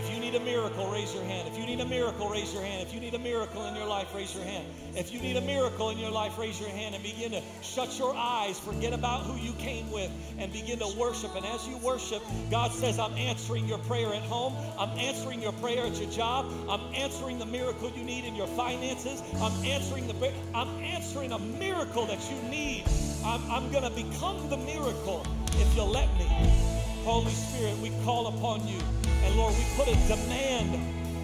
[0.00, 1.46] If you need a miracle, raise your hand.
[1.46, 2.88] If you need a miracle, raise your hand.
[2.88, 4.64] If you need a miracle in your life, raise your hand.
[4.96, 7.98] If you need a miracle in your life, raise your hand and begin to shut
[7.98, 11.36] your eyes, forget about who you came with, and begin to worship.
[11.36, 14.56] And as you worship, God says, I'm answering your prayer at home.
[14.78, 16.50] I'm answering your prayer at your job.
[16.70, 19.22] I'm answering the miracle you need in your finances.
[19.36, 22.84] I'm answering the I'm answering a miracle that you need.
[23.22, 25.26] I'm, I'm going to become the miracle
[25.56, 26.79] if you'll let me.
[27.04, 28.78] Holy Spirit, we call upon you.
[29.24, 30.78] And Lord, we put a demand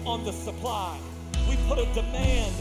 [0.07, 0.97] on the supply.
[1.47, 2.53] We put a demand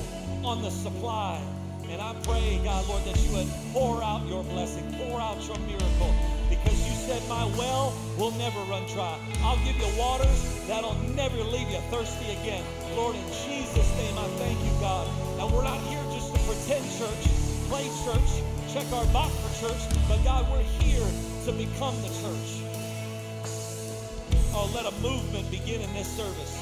[0.45, 1.41] on the supply.
[1.89, 5.59] And I pray, God, Lord, that you would pour out your blessing, pour out your
[5.61, 6.13] miracle,
[6.51, 9.19] because you said, My well will never run dry.
[9.41, 12.65] I'll give you waters that'll never leave you thirsty again.
[12.97, 15.09] Lord, in Jesus' name, I thank you, God.
[15.41, 17.25] And we're not here just to pretend church,
[17.71, 18.43] play church,
[18.73, 21.07] check our box for church, but God, we're here
[21.47, 22.66] to become the church.
[24.57, 26.59] Let a movement begin in this service.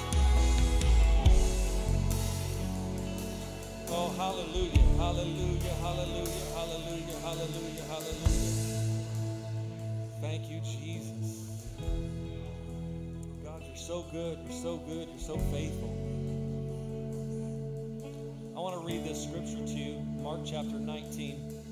[3.88, 8.64] Oh, hallelujah, hallelujah, hallelujah, hallelujah, hallelujah, hallelujah.
[10.20, 11.66] Thank you, Jesus.
[13.42, 15.90] God, you're so good, you're so good, you're so faithful.
[18.56, 21.62] I want to read this scripture to you, Mark chapter 19,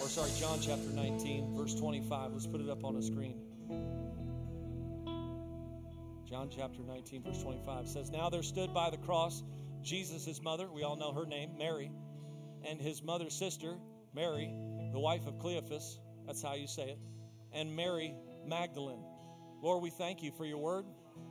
[0.00, 2.32] or sorry, John chapter 19, verse 25.
[2.32, 3.34] Let's put it up on the screen.
[6.28, 9.42] John chapter 19, verse 25 says, Now there stood by the cross
[9.84, 11.90] Jesus' his mother, we all know her name, Mary,
[12.66, 13.76] and his mother's sister,
[14.14, 14.50] Mary,
[14.92, 16.98] the wife of Cleophas, that's how you say it,
[17.52, 18.14] and Mary
[18.46, 19.04] Magdalene.
[19.62, 20.86] Lord, we thank you for your word.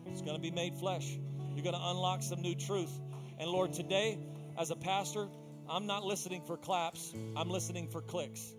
[0.06, 1.18] It's going to be made flesh.
[1.56, 2.92] You're going to unlock some new truth.
[3.40, 4.20] And Lord, today,
[4.58, 5.28] as a pastor,
[5.68, 8.54] I'm not listening for claps, I'm listening for clicks.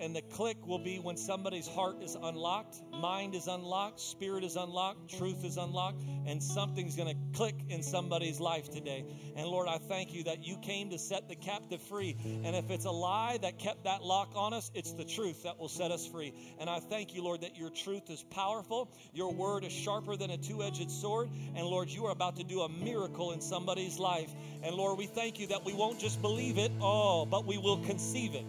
[0.00, 4.56] And the click will be when somebody's heart is unlocked, mind is unlocked, spirit is
[4.56, 9.04] unlocked, truth is unlocked, and something's going to click in somebody's life today.
[9.36, 12.16] And Lord, I thank you that you came to set the captive free.
[12.44, 15.58] And if it's a lie that kept that lock on us, it's the truth that
[15.58, 16.32] will set us free.
[16.58, 20.30] And I thank you, Lord, that your truth is powerful, your word is sharper than
[20.30, 21.28] a two edged sword.
[21.54, 24.30] And Lord, you are about to do a miracle in somebody's life.
[24.62, 27.84] And Lord, we thank you that we won't just believe it, oh, but we will
[27.84, 28.44] conceive it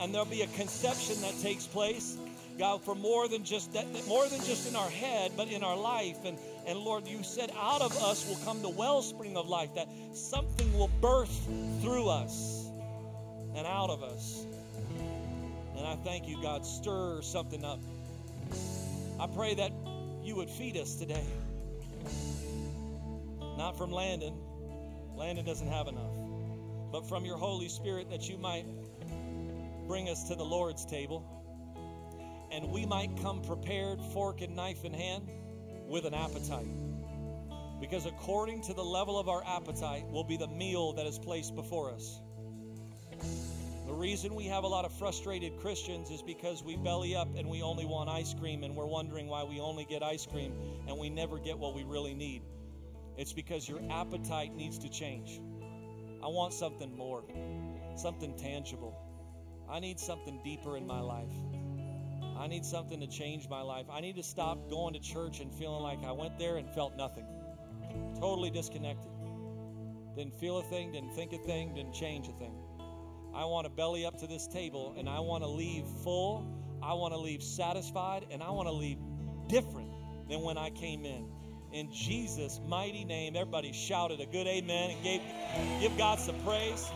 [0.00, 2.16] and there'll be a conception that takes place
[2.58, 5.76] god for more than just that more than just in our head but in our
[5.76, 6.24] life.
[6.24, 9.88] And and lord you said out of us will come the wellspring of life that
[10.14, 11.48] something will birth
[11.80, 12.66] through us
[13.54, 14.44] and out of us.
[15.76, 17.80] And i thank you god stir something up.
[19.18, 19.72] I pray that
[20.22, 21.24] you would feed us today.
[23.56, 24.34] Not from landon.
[25.16, 26.12] Landon doesn't have enough.
[26.92, 28.64] But from your holy spirit that you might
[29.90, 31.26] bring us to the Lord's table
[32.52, 35.28] and we might come prepared, fork and knife in hand,
[35.88, 36.68] with an appetite.
[37.80, 41.56] Because according to the level of our appetite will be the meal that is placed
[41.56, 42.20] before us.
[43.88, 47.48] The reason we have a lot of frustrated Christians is because we belly up and
[47.48, 50.54] we only want ice cream and we're wondering why we only get ice cream
[50.86, 52.42] and we never get what we really need.
[53.16, 55.40] It's because your appetite needs to change.
[56.22, 57.24] I want something more,
[57.96, 59.09] something tangible.
[59.70, 61.30] I need something deeper in my life.
[62.36, 63.86] I need something to change my life.
[63.92, 66.96] I need to stop going to church and feeling like I went there and felt
[66.96, 67.26] nothing.
[68.18, 69.10] Totally disconnected.
[70.16, 72.54] Didn't feel a thing, didn't think a thing, didn't change a thing.
[73.32, 76.44] I want to belly up to this table and I want to leave full.
[76.82, 78.98] I want to leave satisfied and I want to leave
[79.48, 79.92] different
[80.28, 81.28] than when I came in.
[81.72, 85.20] In Jesus' mighty name, everybody shouted a good amen and gave,
[85.80, 86.90] give God some praise.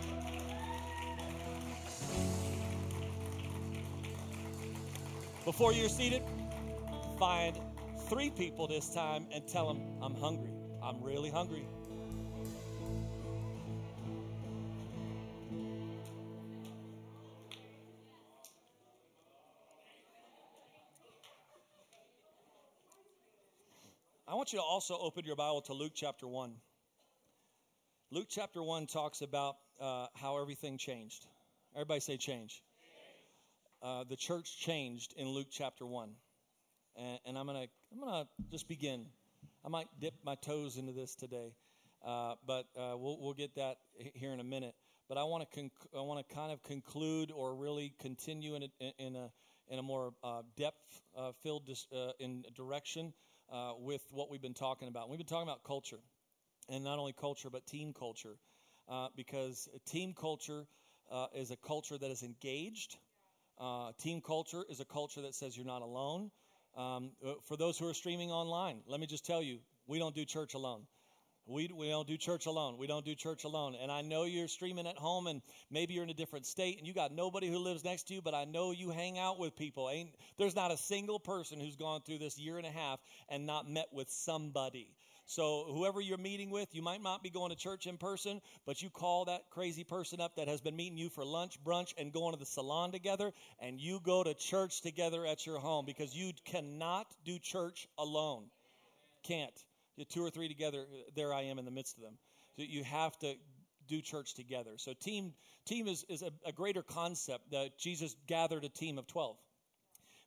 [5.44, 6.22] Before you're seated,
[7.18, 7.58] find
[8.08, 10.48] three people this time and tell them, I'm hungry.
[10.82, 11.66] I'm really hungry.
[24.26, 26.54] I want you to also open your Bible to Luke chapter 1.
[28.10, 31.26] Luke chapter 1 talks about uh, how everything changed.
[31.74, 32.62] Everybody say change
[33.84, 36.08] uh, the church changed in Luke chapter 1.
[36.96, 39.06] And, and I'm going to I'm gonna just begin.
[39.64, 41.54] I might dip my toes into this today,
[42.04, 43.76] uh, but uh, we'll, we'll get that
[44.14, 44.74] here in a minute.
[45.08, 48.62] But I want to conc- I want to kind of conclude or really continue in
[48.62, 49.30] a, in a,
[49.68, 53.12] in a more uh, depth uh, filled dis- uh, in direction
[53.78, 55.10] with what we've been talking about.
[55.10, 56.00] We've been talking about culture,
[56.70, 58.36] and not only culture but team culture,
[59.14, 60.66] because team culture
[61.34, 62.96] is a culture that is engaged
[63.58, 66.30] uh, team culture is a culture that says you're not alone.
[66.76, 70.14] Um, uh, for those who are streaming online, let me just tell you, we don't
[70.14, 70.86] do church alone.
[71.46, 72.78] We, we don't do church alone.
[72.78, 73.76] We don't do church alone.
[73.80, 76.86] And I know you're streaming at home and maybe you're in a different state and
[76.86, 79.54] you got nobody who lives next to you, but I know you hang out with
[79.54, 79.90] people.
[79.90, 80.08] Ain't,
[80.38, 82.98] there's not a single person who's gone through this year and a half
[83.28, 84.88] and not met with somebody.
[85.26, 88.82] So, whoever you're meeting with, you might not be going to church in person, but
[88.82, 92.12] you call that crazy person up that has been meeting you for lunch, brunch, and
[92.12, 96.14] going to the salon together, and you go to church together at your home because
[96.14, 98.44] you cannot do church alone.
[99.22, 99.64] Can't.
[99.96, 102.18] You're two or three together, uh, there I am in the midst of them.
[102.56, 103.34] So you have to
[103.88, 104.72] do church together.
[104.76, 105.32] So team
[105.66, 109.36] team is, is a, a greater concept that Jesus gathered a team of 12.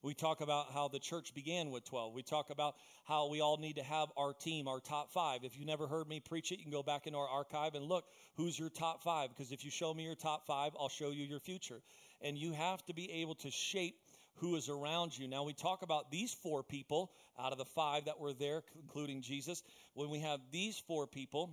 [0.04, 2.14] We talk about how the church began with 12.
[2.14, 5.44] We talk about how we all need to have our team, our top five.
[5.44, 7.86] If you never heard me preach it, you can go back into our archive and
[7.86, 8.06] look
[8.36, 9.30] who's your top five.
[9.30, 11.82] Because if you show me your top five, I'll show you your future.
[12.22, 13.96] And you have to be able to shape
[14.36, 15.28] who is around you.
[15.28, 19.22] Now, we talk about these four people out of the five that were there, including
[19.22, 19.64] Jesus.
[19.94, 21.52] When we have these four people,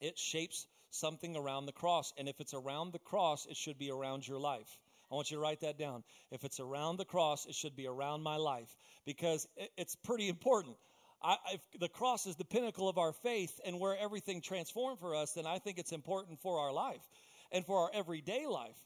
[0.00, 2.12] it shapes something around the cross.
[2.18, 4.68] And if it's around the cross, it should be around your life.
[5.10, 6.04] I want you to write that down.
[6.30, 8.68] If it's around the cross, it should be around my life
[9.06, 9.46] because
[9.76, 10.76] it's pretty important.
[11.22, 11.36] I,
[11.80, 15.46] the cross is the pinnacle of our faith and where everything transformed for us, then
[15.46, 17.02] I think it's important for our life
[17.50, 18.76] and for our everyday life.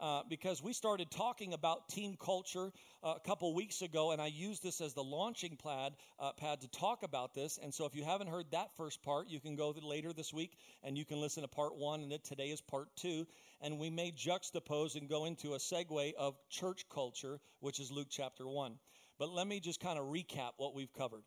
[0.00, 2.70] Uh, because we started talking about team culture
[3.02, 6.60] uh, a couple weeks ago, and I used this as the launching pad, uh, pad
[6.60, 7.58] to talk about this.
[7.60, 10.56] And so, if you haven't heard that first part, you can go later this week
[10.84, 13.26] and you can listen to part one, and today is part two.
[13.60, 18.08] And we may juxtapose and go into a segue of church culture, which is Luke
[18.08, 18.78] chapter one.
[19.18, 21.24] But let me just kind of recap what we've covered.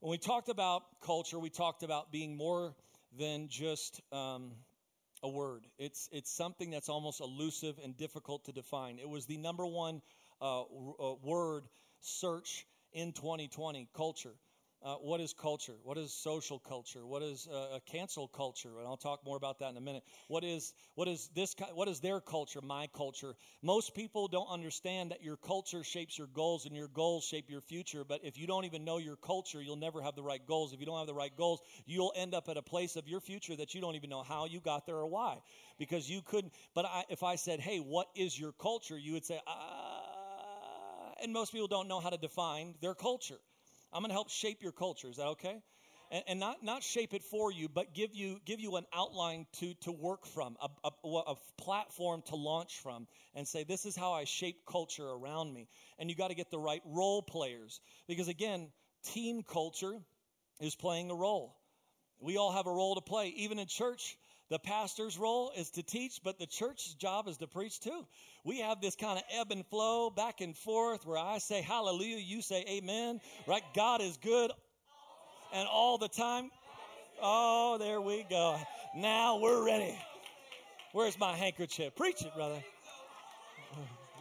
[0.00, 2.74] When we talked about culture, we talked about being more
[3.18, 4.52] than just um,
[5.22, 5.66] a word.
[5.78, 8.98] It's, it's something that's almost elusive and difficult to define.
[8.98, 10.02] It was the number one
[10.40, 11.64] uh, uh, word
[12.00, 14.34] search in 2020 culture.
[14.82, 15.72] Uh, what is culture?
[15.82, 17.04] What is social culture?
[17.04, 18.78] What is uh, a cancel culture?
[18.78, 20.04] And I'll talk more about that in a minute.
[20.28, 21.56] What is what is this?
[21.74, 22.60] What is their culture?
[22.62, 23.34] My culture.
[23.62, 27.62] Most people don't understand that your culture shapes your goals, and your goals shape your
[27.62, 28.04] future.
[28.04, 30.72] But if you don't even know your culture, you'll never have the right goals.
[30.72, 33.20] If you don't have the right goals, you'll end up at a place of your
[33.20, 35.38] future that you don't even know how you got there or why,
[35.78, 36.52] because you couldn't.
[36.74, 41.32] But I, if I said, "Hey, what is your culture?" you would say, "Ah," and
[41.32, 43.38] most people don't know how to define their culture.
[43.96, 45.08] I'm going to help shape your culture.
[45.08, 45.62] Is that okay?
[46.10, 49.46] And, and, not, not shape it for you, but give you, give you an outline
[49.60, 53.96] to, to work from, a, a, a platform to launch from, and say, this is
[53.96, 55.66] how I shape culture around me.
[55.98, 57.80] And you got to get the right role players.
[58.06, 58.68] Because again,
[59.14, 59.94] team culture
[60.60, 61.56] is playing a role.
[62.20, 63.28] We all have a role to play.
[63.38, 67.48] Even in church, the pastor's role is to teach, but the church's job is to
[67.48, 68.06] preach too.
[68.44, 72.18] We have this kind of ebb and flow back and forth where I say hallelujah,
[72.18, 73.62] you say amen, right?
[73.74, 74.52] God is good
[75.52, 76.50] and all the time.
[77.20, 78.56] Oh, there we go.
[78.94, 79.98] Now we're ready.
[80.92, 81.96] Where's my handkerchief?
[81.96, 82.62] Preach it, brother.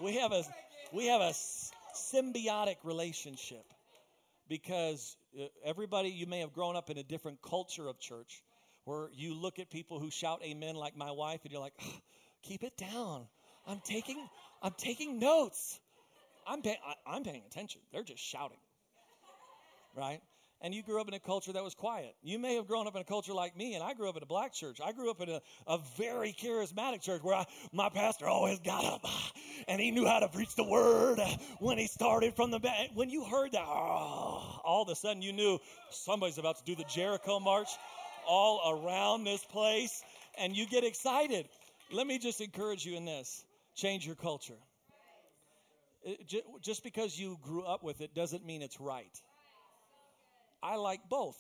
[0.02, 0.44] We have a
[0.92, 1.34] we have a
[1.96, 3.64] symbiotic relationship
[4.50, 8.42] because uh, everybody you may have grown up in a different culture of church
[8.86, 11.74] where you look at people who shout amen like my wife and you're like,
[12.44, 13.28] keep it down.
[13.68, 14.28] I'm taking,
[14.62, 15.80] I'm taking notes.
[16.48, 17.82] I'm, pay, I, I'm paying attention.
[17.92, 18.60] They're just shouting.
[19.96, 20.22] Right?
[20.62, 22.16] and you grew up in a culture that was quiet.
[22.24, 24.24] You may have grown up in a culture like me, and I grew up in
[24.24, 24.80] a black church.
[24.84, 28.84] I grew up in a, a very charismatic church where I, my pastor always got
[28.86, 29.32] up ah,
[29.68, 32.90] and he knew how to preach the word ah, when he started from the back.
[32.94, 35.60] When you heard that, oh, all of a sudden you knew
[35.92, 37.70] somebody's about to do the Jericho march
[38.28, 40.04] all around this place
[40.38, 41.48] and you get excited.
[41.92, 43.44] Let me just encourage you in this
[43.76, 44.58] change your culture.
[46.08, 46.12] Uh,
[46.62, 49.22] just because you grew up with it doesn't mean it's right.
[50.62, 51.38] I like both.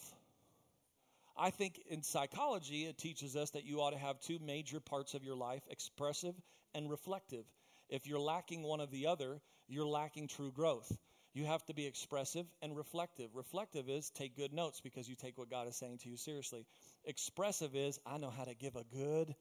[1.38, 5.14] I think in psychology, it teaches us that you ought to have two major parts
[5.14, 6.36] of your life expressive
[6.74, 7.46] and reflective.
[7.90, 10.92] If you're lacking one of the other, you're lacking true growth.
[11.36, 13.36] You have to be expressive and reflective.
[13.36, 16.66] Reflective is take good notes because you take what God is saying to you seriously.
[17.04, 19.36] Expressive is I know how to give a good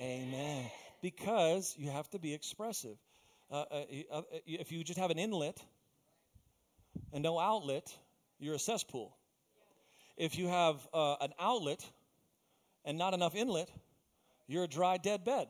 [0.00, 0.70] amen
[1.02, 2.96] because you have to be expressive.
[3.50, 5.60] Uh, uh, uh, if you just have an inlet
[7.12, 7.92] and no outlet,
[8.38, 9.16] you're a cesspool.
[10.16, 11.84] If you have uh, an outlet
[12.84, 13.68] and not enough inlet,
[14.46, 15.48] you're a dry, dead bed.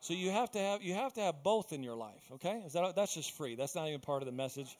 [0.00, 2.24] So you have to have you have to have both in your life.
[2.32, 3.54] Okay, is that that's just free?
[3.54, 4.76] That's not even part of the message.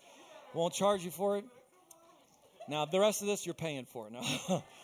[0.54, 1.44] Won't charge you for it.
[2.68, 4.08] Now, the rest of this you're paying for.
[4.10, 4.62] No.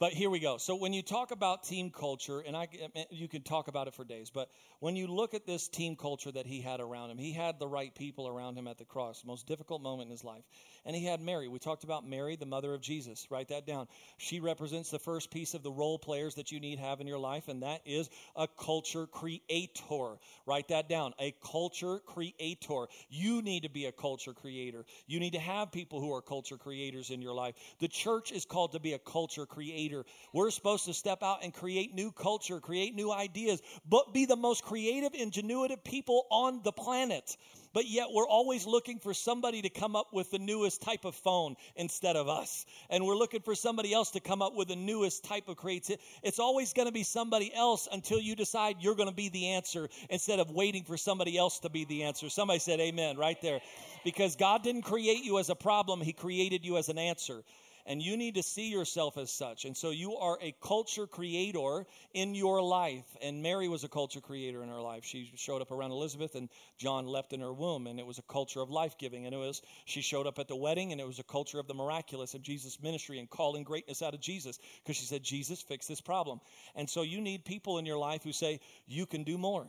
[0.00, 0.58] But here we go.
[0.58, 2.68] So when you talk about team culture, and I,
[3.10, 6.30] you can talk about it for days, but when you look at this team culture
[6.30, 9.24] that he had around him, he had the right people around him at the cross,
[9.26, 10.44] most difficult moment in his life.
[10.86, 11.48] And he had Mary.
[11.48, 13.26] We talked about Mary, the mother of Jesus.
[13.28, 13.88] Write that down.
[14.18, 17.18] She represents the first piece of the role players that you need have in your
[17.18, 20.18] life, and that is a culture creator.
[20.46, 21.12] Write that down.
[21.18, 22.86] A culture creator.
[23.10, 24.84] You need to be a culture creator.
[25.08, 27.56] You need to have people who are culture creators in your life.
[27.80, 29.87] The church is called to be a culture creator.
[30.32, 34.36] We're supposed to step out and create new culture, create new ideas, but be the
[34.36, 37.36] most creative, ingenuitive people on the planet.
[37.74, 41.14] But yet we're always looking for somebody to come up with the newest type of
[41.14, 42.66] phone instead of us.
[42.90, 46.02] And we're looking for somebody else to come up with the newest type of creativity.
[46.22, 49.48] It's always going to be somebody else until you decide you're going to be the
[49.48, 52.28] answer instead of waiting for somebody else to be the answer.
[52.30, 53.60] Somebody said amen right there.
[54.04, 57.42] Because God didn't create you as a problem, He created you as an answer
[57.88, 59.64] and you need to see yourself as such.
[59.64, 63.06] And so you are a culture creator in your life.
[63.22, 65.06] And Mary was a culture creator in her life.
[65.06, 68.22] She showed up around Elizabeth, and John left in her womb, and it was a
[68.22, 69.24] culture of life giving.
[69.24, 71.66] And it was she showed up at the wedding, and it was a culture of
[71.66, 75.62] the miraculous of Jesus' ministry and calling greatness out of Jesus because she said, Jesus,
[75.62, 76.42] fix this problem.
[76.76, 79.66] And so you need people in your life who say, You can do more.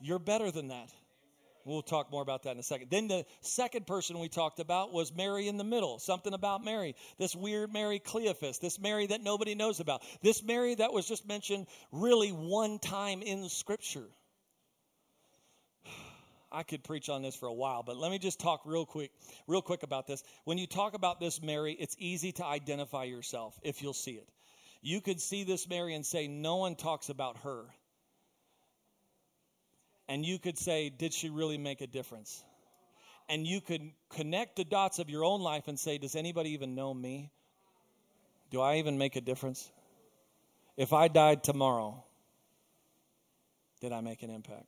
[0.00, 0.92] You're better than that.
[1.64, 2.90] We'll talk more about that in a second.
[2.90, 5.98] Then the second person we talked about was Mary in the middle.
[5.98, 6.94] Something about Mary.
[7.18, 8.58] This weird Mary Cleophas.
[8.58, 10.02] This Mary that nobody knows about.
[10.22, 14.08] This Mary that was just mentioned really one time in Scripture.
[16.52, 19.10] I could preach on this for a while, but let me just talk real quick,
[19.46, 20.22] real quick about this.
[20.44, 24.28] When you talk about this Mary, it's easy to identify yourself if you'll see it.
[24.82, 27.66] You could see this Mary and say, No one talks about her
[30.12, 32.44] and you could say, Did she really make a difference?
[33.30, 36.74] And you could connect the dots of your own life and say, Does anybody even
[36.74, 37.30] know me?
[38.50, 39.72] Do I even make a difference?
[40.76, 42.04] If I died tomorrow,
[43.80, 44.66] did I make an impact?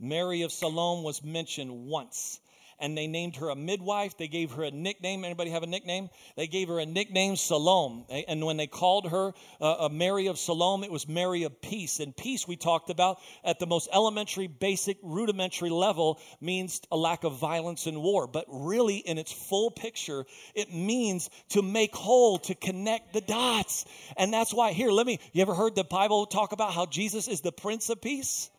[0.00, 2.40] Mary of Salome was mentioned once
[2.82, 4.18] and they named her a midwife.
[4.18, 5.24] They gave her a nickname.
[5.24, 6.10] Anybody have a nickname?
[6.36, 8.04] They gave her a nickname, Salome.
[8.28, 12.00] And when they called her uh, Mary of Salome, it was Mary of peace.
[12.00, 17.22] And peace, we talked about at the most elementary, basic, rudimentary level, means a lack
[17.22, 18.26] of violence and war.
[18.26, 23.84] But really, in its full picture, it means to make whole, to connect the dots.
[24.16, 27.28] And that's why, here, let me, you ever heard the Bible talk about how Jesus
[27.28, 28.50] is the Prince of Peace?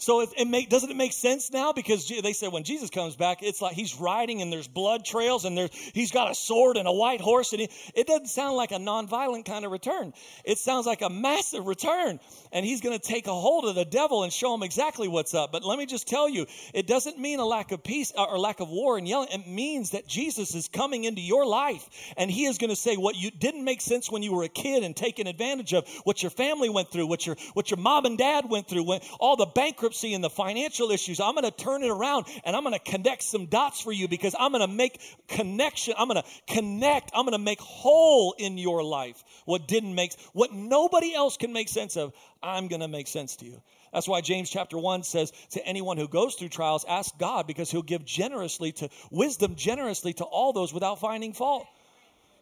[0.00, 1.72] So it, it make, doesn't it make sense now?
[1.72, 5.44] Because they said when Jesus comes back, it's like he's riding and there's blood trails
[5.44, 7.52] and there's, he's got a sword and a white horse.
[7.52, 10.14] And he, it doesn't sound like a nonviolent kind of return.
[10.42, 12.18] It sounds like a massive return.
[12.50, 15.34] And he's going to take a hold of the devil and show him exactly what's
[15.34, 15.52] up.
[15.52, 18.38] But let me just tell you, it doesn't mean a lack of peace uh, or
[18.38, 19.28] lack of war and yelling.
[19.30, 22.96] It means that Jesus is coming into your life and he is going to say
[22.96, 26.22] what you didn't make sense when you were a kid and taken advantage of, what
[26.22, 29.36] your family went through, what your, what your mom and dad went through, when, all
[29.36, 32.62] the bankruptcy bankruptcy and the financial issues, I'm going to turn it around and I'm
[32.62, 35.94] going to connect some dots for you because I'm going to make connection.
[35.98, 37.10] I'm going to connect.
[37.14, 41.52] I'm going to make whole in your life what didn't make, what nobody else can
[41.52, 42.12] make sense of.
[42.42, 43.60] I'm going to make sense to you.
[43.92, 47.70] That's why James chapter 1 says to anyone who goes through trials, ask God because
[47.70, 51.66] he'll give generously to wisdom, generously to all those without finding fault.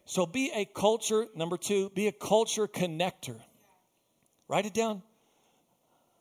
[0.05, 3.37] So be a culture, number two, be a culture connector.
[4.49, 5.03] Write it down.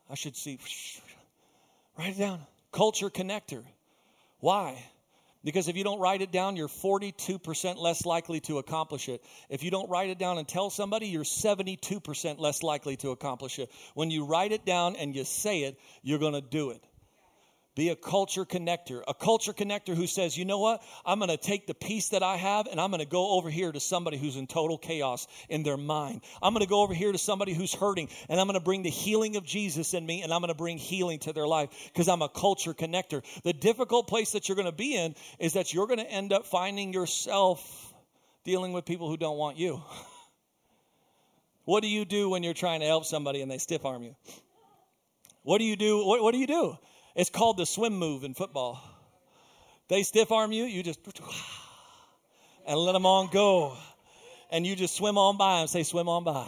[0.10, 0.60] I should see.
[1.98, 2.40] Write it down.
[2.72, 3.64] Culture connector.
[4.40, 4.84] Why?
[5.44, 9.24] Because if you don't write it down, you're 42% less likely to accomplish it.
[9.50, 13.58] If you don't write it down and tell somebody, you're 72% less likely to accomplish
[13.58, 13.72] it.
[13.94, 16.84] When you write it down and you say it, you're going to do it.
[17.78, 19.04] Be a culture connector.
[19.08, 20.82] A culture connector who says, you know what?
[21.06, 23.52] I'm going to take the peace that I have and I'm going to go over
[23.52, 26.22] here to somebody who's in total chaos in their mind.
[26.42, 28.82] I'm going to go over here to somebody who's hurting and I'm going to bring
[28.82, 31.70] the healing of Jesus in me and I'm going to bring healing to their life
[31.94, 33.22] because I'm a culture connector.
[33.44, 36.34] The difficult place that you're going to be in is that you're going to end
[36.34, 37.94] up finding yourself
[38.44, 39.84] dealing with people who don't want you.
[41.66, 44.16] what do you do when you're trying to help somebody and they stiff arm you?
[45.44, 46.04] What do you do?
[46.04, 46.76] What, what do you do?
[47.18, 48.80] It's called the swim move in football.
[49.88, 51.00] They stiff arm you, you just
[52.68, 53.76] and let them on go.
[54.52, 56.48] And you just swim on by and say, swim on by.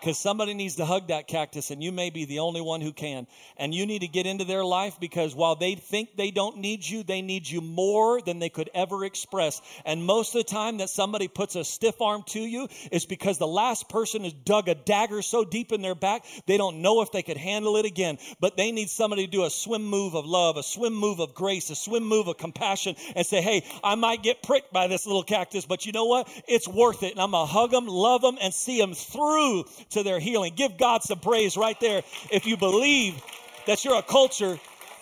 [0.00, 2.92] Because somebody needs to hug that cactus and you may be the only one who
[2.92, 3.26] can.
[3.56, 6.86] And you need to get into their life because while they think they don't need
[6.86, 9.60] you they need you more than they could ever express.
[9.84, 13.38] And most of the time that somebody puts a stiff arm to you is because
[13.38, 17.02] the last person has dug a dagger so deep in their back they don't know
[17.02, 18.18] if they could handle it again.
[18.40, 21.34] But they need somebody to do a swim move of love a swim move of
[21.34, 25.06] grace a swim move of compassion and say hey i might get pricked by this
[25.06, 26.28] little cactus but you know what?
[26.48, 27.12] It's worth it.
[27.12, 30.54] And i'm gonna hug them love them and see them through to their healing.
[30.54, 33.22] Give God some praise right there if you believe
[33.66, 34.58] that you're a culture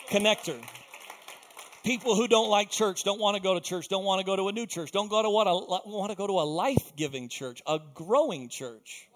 [0.08, 0.58] connector.
[1.84, 4.36] People who don't like church, don't want to go to church, don't want to go
[4.36, 7.28] to a new church, don't go to what a, want to go to a life-giving
[7.28, 9.08] church, a growing church.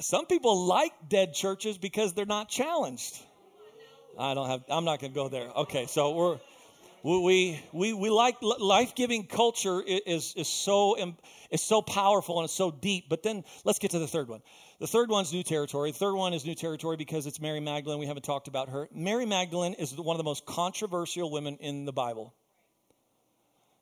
[0.00, 3.18] Some people like dead churches because they're not challenged.
[4.18, 5.48] I don't have I'm not going to go there.
[5.48, 6.38] Okay, so we're
[7.06, 10.96] we we we like life-giving culture is is so
[11.50, 13.08] is so powerful and it's so deep.
[13.08, 14.42] But then let's get to the third one.
[14.80, 15.92] The third one's new territory.
[15.92, 18.00] The third one is new territory because it's Mary Magdalene.
[18.00, 18.88] We haven't talked about her.
[18.92, 22.34] Mary Magdalene is one of the most controversial women in the Bible.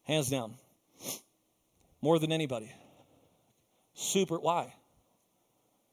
[0.05, 0.55] Hands down.
[2.03, 2.71] More than anybody.
[3.95, 4.39] Super.
[4.39, 4.75] Why?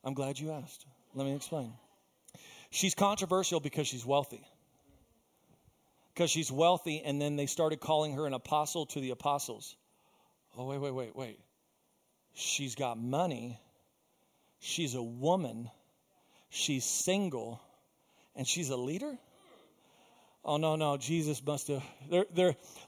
[0.03, 0.85] I'm glad you asked.
[1.15, 1.71] Let me explain.
[2.71, 4.45] She's controversial because she's wealthy.
[6.21, 9.75] Because she's wealthy, and then they started calling her an apostle to the apostles.
[10.55, 11.39] Oh, wait, wait, wait, wait.
[12.35, 13.59] She's got money.
[14.59, 15.67] She's a woman.
[16.51, 17.59] She's single.
[18.35, 19.17] And she's a leader?
[20.45, 20.95] Oh, no, no.
[20.97, 21.83] Jesus must have.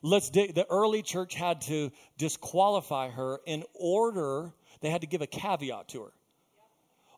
[0.04, 0.54] Let's dig.
[0.54, 5.88] The early church had to disqualify her in order, they had to give a caveat
[5.88, 6.14] to her.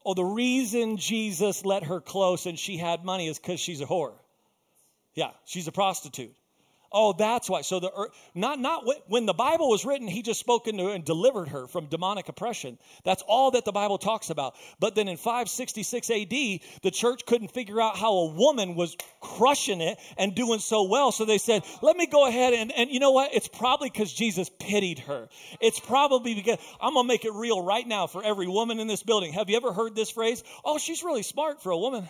[0.05, 3.85] Oh, the reason Jesus let her close and she had money is because she's a
[3.85, 4.13] whore.
[5.15, 6.35] Yeah, she's a prostitute.
[6.97, 7.61] Oh, that's why.
[7.61, 11.03] So the not not when the Bible was written, he just spoke into her and
[11.03, 12.77] delivered her from demonic oppression.
[13.03, 14.55] That's all that the Bible talks about.
[14.79, 19.81] But then in 566 AD, the church couldn't figure out how a woman was crushing
[19.81, 21.11] it and doing so well.
[21.11, 23.33] So they said, "Let me go ahead and and you know what?
[23.33, 25.27] It's probably because Jesus pitied her.
[25.59, 29.03] It's probably because I'm gonna make it real right now for every woman in this
[29.03, 29.33] building.
[29.33, 30.43] Have you ever heard this phrase?
[30.63, 32.07] Oh, she's really smart for a woman.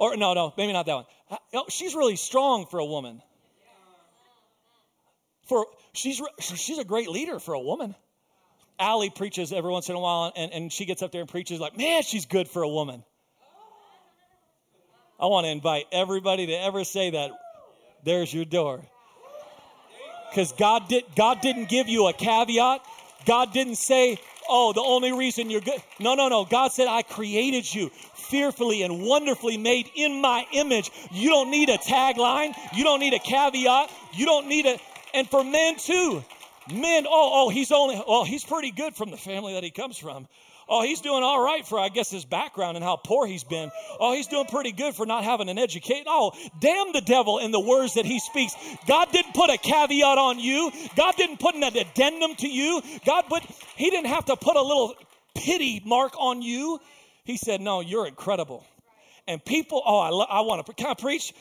[0.00, 1.04] Or no, no, maybe not that one.
[1.54, 3.22] Oh, she's really strong for a woman
[5.50, 7.96] for she's she's a great leader for a woman.
[8.78, 11.60] Allie preaches every once in a while, and, and she gets up there and preaches
[11.60, 13.02] like, man, she's good for a woman.
[15.18, 17.32] I want to invite everybody to ever say that.
[18.04, 18.80] There's your door.
[20.30, 22.80] Because God did God didn't give you a caveat.
[23.26, 25.82] God didn't say, oh, the only reason you're good.
[25.98, 26.44] No, no, no.
[26.44, 27.90] God said, I created you
[28.30, 30.90] fearfully and wonderfully made in my image.
[31.12, 32.54] You don't need a tagline.
[32.74, 33.90] You don't need a caveat.
[34.14, 34.78] You don't need a,
[35.14, 36.24] and for men too.
[36.72, 39.98] Men, oh, oh, he's only, oh, he's pretty good from the family that he comes
[39.98, 40.28] from.
[40.72, 43.72] Oh, he's doing all right for, I guess, his background and how poor he's been.
[43.98, 46.04] Oh, he's doing pretty good for not having an education.
[46.06, 48.54] Oh, damn the devil in the words that he speaks.
[48.86, 50.70] God didn't put a caveat on you.
[50.94, 52.82] God didn't put an addendum to you.
[53.04, 53.42] God but
[53.74, 54.94] he didn't have to put a little
[55.34, 56.78] pity mark on you.
[57.24, 58.66] He said, no, you're incredible.
[59.26, 61.32] And people, oh, I, I want to, can I preach?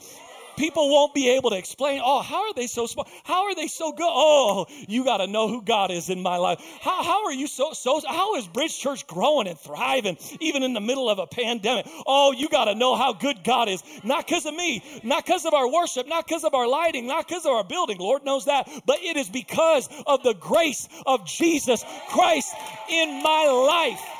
[0.59, 3.07] people won't be able to explain, oh, how are they so smart?
[3.23, 4.05] How are they so good?
[4.07, 6.59] Oh, you got to know who God is in my life.
[6.81, 10.73] How, how are you so, so, how is Bridge Church growing and thriving even in
[10.73, 11.87] the middle of a pandemic?
[12.05, 13.81] Oh, you got to know how good God is.
[14.03, 17.27] Not because of me, not because of our worship, not because of our lighting, not
[17.27, 17.97] because of our building.
[17.97, 18.69] Lord knows that.
[18.85, 22.53] But it is because of the grace of Jesus Christ
[22.89, 24.18] in my life.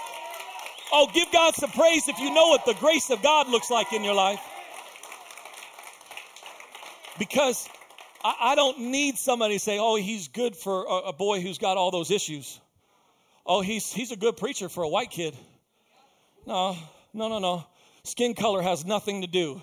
[0.91, 3.93] Oh, give God some praise if you know what the grace of God looks like
[3.93, 4.41] in your life
[7.19, 7.69] because
[8.23, 11.59] I, I don't need somebody to say, oh, he's good for a, a boy who's
[11.59, 12.59] got all those issues.
[13.45, 15.35] Oh, he's, he's a good preacher for a white kid.
[16.47, 16.75] No,
[17.13, 17.65] no, no, no.
[18.03, 19.61] Skin color has nothing to do.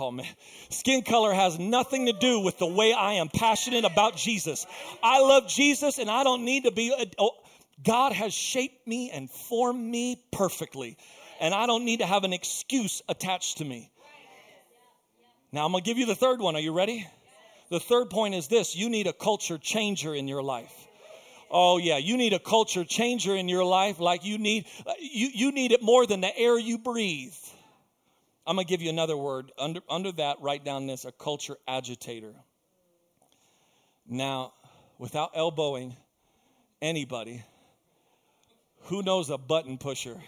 [0.00, 0.26] Oh man,
[0.70, 4.66] skin color has nothing to do with the way I am passionate about Jesus.
[5.02, 6.94] I love Jesus and I don't need to be.
[7.18, 7.32] Oh,
[7.82, 10.96] God has shaped me and formed me perfectly,
[11.40, 13.90] and I don't need to have an excuse attached to me.
[15.52, 16.56] Now, I'm going to give you the third one.
[16.56, 17.06] Are you ready?
[17.70, 20.72] The third point is this you need a culture changer in your life.
[21.50, 24.66] Oh, yeah, you need a culture changer in your life like you need,
[24.98, 27.34] you, you need it more than the air you breathe.
[28.46, 29.52] I'm going to give you another word.
[29.58, 32.34] Under, under that, write down this a culture agitator.
[34.06, 34.52] Now,
[34.98, 35.96] without elbowing
[36.82, 37.42] anybody,
[38.84, 40.20] who knows a button pusher?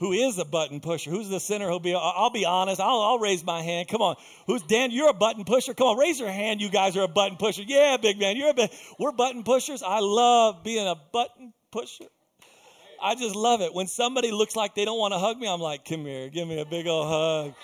[0.00, 1.10] who is a button pusher?
[1.10, 3.86] Who's the sinner who'll be, I'll be honest, I'll, I'll, raise my hand.
[3.86, 4.16] Come on.
[4.46, 4.90] Who's Dan?
[4.90, 5.74] You're a button pusher.
[5.74, 6.62] Come on, raise your hand.
[6.62, 7.62] You guys are a button pusher.
[7.66, 8.36] Yeah, big man.
[8.36, 9.82] You're a bit, we're button pushers.
[9.82, 12.06] I love being a button pusher.
[13.02, 13.74] I just love it.
[13.74, 16.48] When somebody looks like they don't want to hug me, I'm like, come here, give
[16.48, 17.54] me a big old hug.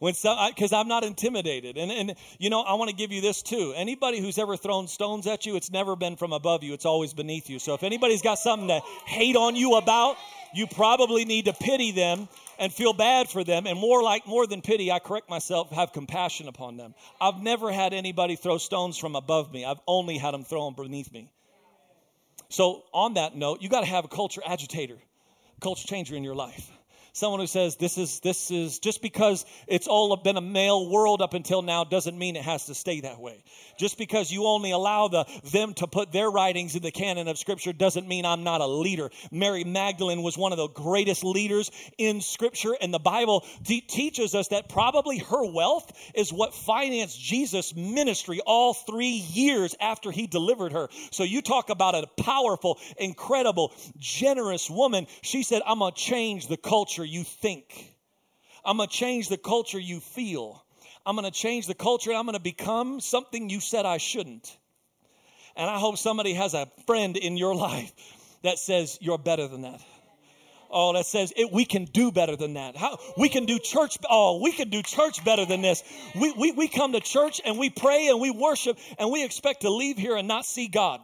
[0.00, 1.78] When because I'm not intimidated.
[1.78, 3.72] And, and, you know, I want to give you this too.
[3.76, 7.14] Anybody who's ever thrown stones at you, it's never been from above you, it's always
[7.14, 7.58] beneath you.
[7.58, 10.16] So if anybody's got something to hate on you about,
[10.52, 14.48] you probably need to pity them and feel bad for them and more like more
[14.48, 18.98] than pity i correct myself have compassion upon them i've never had anybody throw stones
[18.98, 21.30] from above me i've only had them throw them beneath me
[22.50, 24.98] so, on that note, you got to have a culture agitator,
[25.60, 26.68] culture changer in your life
[27.20, 31.20] someone who says this is this is just because it's all been a male world
[31.20, 33.44] up until now doesn't mean it has to stay that way.
[33.78, 37.38] Just because you only allow the them to put their writings in the canon of
[37.38, 39.10] scripture doesn't mean i'm not a leader.
[39.30, 44.48] Mary magdalene was one of the greatest leaders in scripture and the bible teaches us
[44.48, 50.72] that probably her wealth is what financed jesus ministry all three years after he delivered
[50.72, 50.88] her.
[51.10, 55.06] So you talk about a powerful incredible generous woman.
[55.20, 57.96] She said i'm to change the culture you think.
[58.64, 60.64] I'm going to change the culture you feel.
[61.04, 62.12] I'm going to change the culture.
[62.12, 64.56] I'm going to become something you said I shouldn't.
[65.56, 67.92] And I hope somebody has a friend in your life
[68.42, 69.80] that says you're better than that.
[70.72, 72.76] Oh, that says it, we can do better than that.
[72.76, 73.98] How we can do church?
[74.08, 75.82] Oh, we can do church better than this.
[76.14, 79.62] We, we we come to church and we pray and we worship and we expect
[79.62, 81.00] to leave here and not see God.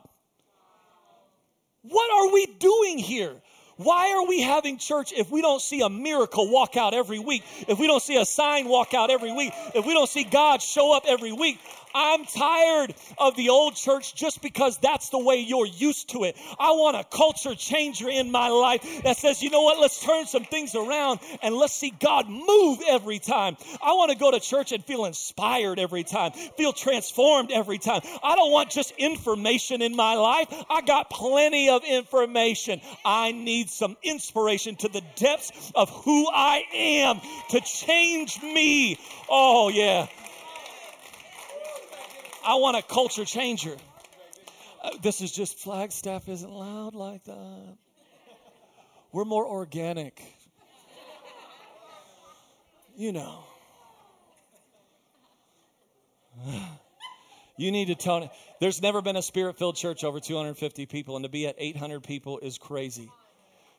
[1.82, 3.34] What are we doing here?
[3.76, 7.42] Why are we having church if we don't see a miracle walk out every week?
[7.68, 9.52] If we don't see a sign walk out every week?
[9.74, 11.60] If we don't see God show up every week?
[11.96, 16.36] I'm tired of the old church just because that's the way you're used to it.
[16.58, 20.26] I want a culture changer in my life that says, you know what, let's turn
[20.26, 23.56] some things around and let's see God move every time.
[23.82, 28.02] I want to go to church and feel inspired every time, feel transformed every time.
[28.22, 30.48] I don't want just information in my life.
[30.68, 32.82] I got plenty of information.
[33.06, 38.98] I need some inspiration to the depths of who I am to change me.
[39.30, 40.08] Oh, yeah.
[42.46, 43.76] I want a culture changer.
[44.82, 47.76] Uh, this is just Flagstaff isn't loud like that.
[49.12, 50.22] We're more organic.
[52.96, 53.44] You know.
[57.58, 58.24] You need to tone.
[58.24, 58.30] it.
[58.60, 62.02] There's never been a spirit filled church over 250 people, and to be at 800
[62.04, 63.10] people is crazy.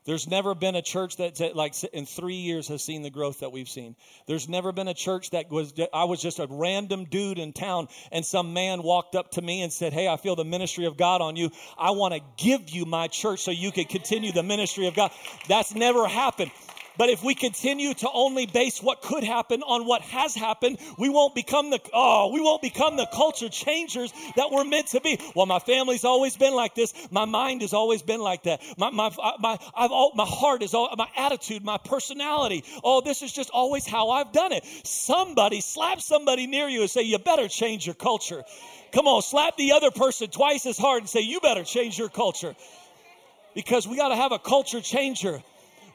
[0.08, 3.52] There's never been a church that, like, in three years has seen the growth that
[3.52, 3.94] we've seen.
[4.26, 7.88] There's never been a church that was, I was just a random dude in town,
[8.10, 10.96] and some man walked up to me and said, Hey, I feel the ministry of
[10.96, 11.50] God on you.
[11.76, 15.10] I want to give you my church so you can continue the ministry of God.
[15.46, 16.52] That's never happened.
[16.98, 21.08] But if we continue to only base what could happen on what has happened, we
[21.08, 25.18] won't become the oh, we won't become the culture changers that we're meant to be.
[25.36, 26.92] Well, my family's always been like this.
[27.12, 28.60] My mind has always been like that.
[28.76, 32.64] My my my I've all, my heart is all my attitude, my personality.
[32.82, 34.64] Oh, this is just always how I've done it.
[34.84, 38.44] Somebody slap somebody near you and say, "You better change your culture."
[38.90, 42.08] Come on, slap the other person twice as hard and say, "You better change your
[42.08, 42.56] culture."
[43.54, 45.42] Because we got to have a culture changer.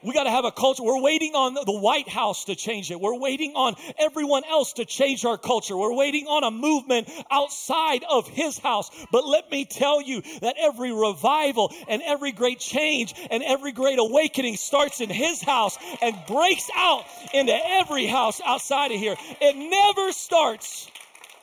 [0.04, 0.82] We got to have a culture.
[0.82, 3.00] We're waiting on the White House to change it.
[3.00, 5.74] We're waiting on everyone else to change our culture.
[5.74, 8.90] We're waiting on a movement outside of His house.
[9.10, 13.98] But let me tell you that every revival and every great change and every great
[13.98, 19.16] awakening starts in His house and breaks out into every house outside of here.
[19.40, 20.90] It never starts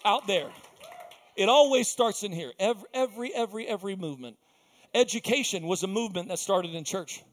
[0.05, 0.51] out there.
[1.35, 2.51] It always starts in here.
[2.59, 4.37] Every, every, every, every movement.
[4.93, 7.23] Education was a movement that started in church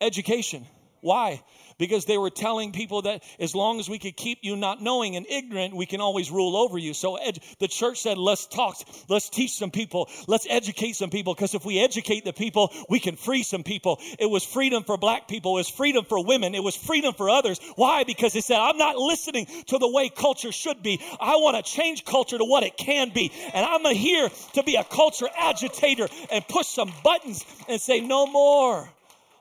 [0.00, 0.66] education.
[1.00, 1.42] Why?
[1.78, 5.14] Because they were telling people that as long as we could keep you not knowing
[5.14, 6.92] and ignorant, we can always rule over you.
[6.92, 8.76] So ed- the church said, let's talk,
[9.08, 12.98] let's teach some people, let's educate some people, because if we educate the people, we
[12.98, 14.00] can free some people.
[14.18, 17.30] It was freedom for black people, it was freedom for women, it was freedom for
[17.30, 17.60] others.
[17.76, 18.02] Why?
[18.02, 21.00] Because they said, I'm not listening to the way culture should be.
[21.20, 23.30] I want to change culture to what it can be.
[23.54, 28.26] And I'm here to be a culture agitator and push some buttons and say, no
[28.26, 28.90] more.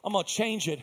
[0.08, 0.80] I'm going to change it.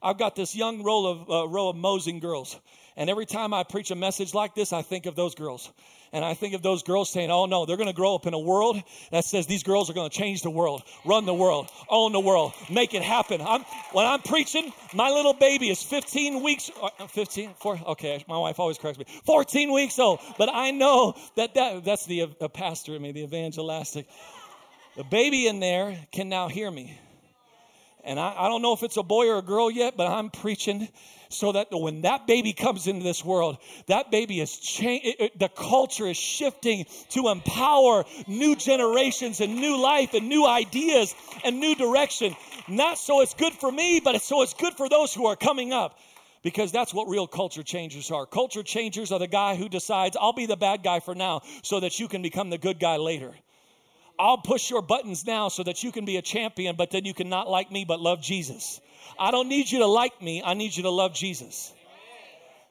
[0.00, 2.60] I've got this young row of, uh, row of Mosing girls.
[2.96, 5.72] And every time I preach a message like this, I think of those girls.
[6.12, 8.34] And I think of those girls saying, oh no, they're going to grow up in
[8.34, 11.72] a world that says these girls are going to change the world, run the world,
[11.88, 13.40] own the world, make it happen.
[13.40, 18.38] I'm, when I'm preaching, my little baby is 15 weeks, uh, 15, four, okay, my
[18.38, 20.20] wife always corrects me, 14 weeks old.
[20.38, 24.06] But I know that, that that's the uh, pastor in me, the evangelistic.
[24.96, 26.96] The baby in there can now hear me
[28.04, 30.30] And I, I don't know if it's a boy or a girl yet, but I'm
[30.30, 30.88] preaching
[31.28, 35.30] so that when that baby comes into this world, that baby is changing.
[35.36, 41.60] The culture is shifting to empower new generations and new life and new ideas and
[41.60, 42.34] new direction.
[42.66, 45.36] Not so it's good for me, but it's so it's good for those who are
[45.36, 45.98] coming up.
[46.44, 48.24] Because that's what real culture changers are.
[48.24, 51.80] Culture changers are the guy who decides, I'll be the bad guy for now so
[51.80, 53.34] that you can become the good guy later.
[54.18, 57.14] I'll push your buttons now so that you can be a champion, but then you
[57.14, 58.80] can not like me but love Jesus.
[59.18, 60.42] I don't need you to like me.
[60.44, 61.72] I need you to love Jesus.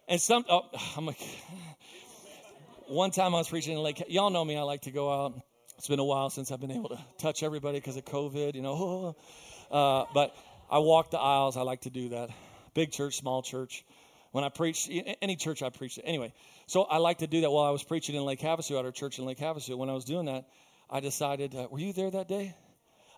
[0.07, 0.63] And some, oh,
[0.97, 1.19] I'm like,
[2.87, 5.41] one time I was preaching in Lake, y'all know me, I like to go out.
[5.77, 8.61] It's been a while since I've been able to touch everybody because of COVID, you
[8.61, 9.15] know.
[9.69, 10.33] Uh, but
[10.71, 11.57] I walk the aisles.
[11.57, 12.29] I like to do that.
[12.73, 13.83] Big church, small church.
[14.31, 14.89] When I preach,
[15.21, 15.99] any church I preach.
[16.03, 16.33] Anyway,
[16.67, 18.91] so I like to do that while I was preaching in Lake Havasu at our
[18.91, 19.77] church in Lake Havasu.
[19.77, 20.45] When I was doing that,
[20.89, 22.55] I decided, uh, were you there that day?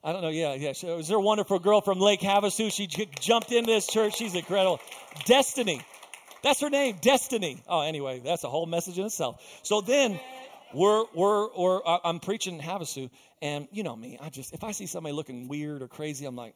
[0.04, 0.30] I don't know.
[0.30, 0.74] Yeah, yeah.
[0.74, 2.72] So, was there a wonderful girl from Lake Havasu?
[2.72, 4.16] She j- jumped into this church.
[4.16, 4.80] She's incredible.
[5.26, 5.82] Destiny.
[6.42, 7.62] That's her name, Destiny.
[7.68, 9.44] Oh, anyway, that's a whole message in itself.
[9.62, 10.20] So then
[10.74, 13.10] we're, we're, we're I'm preaching in Havasu,
[13.42, 14.18] and you know me.
[14.22, 16.56] I just, if I see somebody looking weird or crazy, I'm like,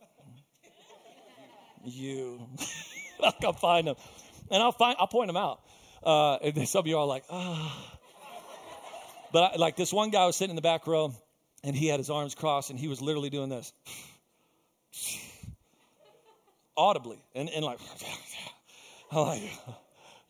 [1.84, 2.47] you.
[3.43, 3.95] I'll find them.
[4.49, 5.60] And I'll, find, I'll point them out.
[6.02, 7.89] Uh, and some of you are like, ah.
[7.92, 7.92] Oh.
[9.34, 11.13] But I, like this one guy was sitting in the back row,
[11.63, 13.74] and he had his arms crossed and he was literally doing this.
[16.78, 17.19] Audibly.
[17.36, 17.80] And, and like
[19.12, 19.41] I'm like